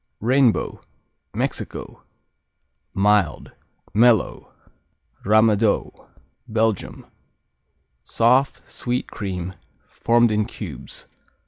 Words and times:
Rainbow 0.19 0.81
Mexico 1.31 2.01
Mild; 2.91 3.51
mellow. 3.93 4.51
Ramadoux 5.23 5.91
Belgium 6.47 7.05
Soft; 8.03 8.67
sweet 8.67 9.11
cream; 9.11 9.53
formed 9.89 10.31
in 10.31 10.45
cubes. 10.45 11.05